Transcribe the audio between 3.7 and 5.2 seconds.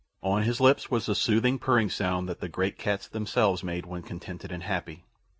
when contented and happy.